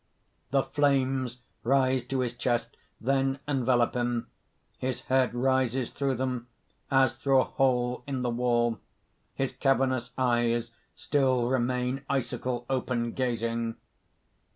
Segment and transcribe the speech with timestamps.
[0.51, 4.29] (_The flames rise to his chest, then envelope him.
[4.79, 6.47] His head rises through them
[6.89, 8.79] as through a hole in the wall.
[9.35, 13.75] His cavernous eyes still remain icicle open, gazing.